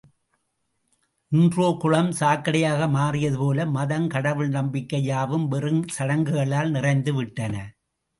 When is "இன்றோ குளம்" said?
1.31-2.09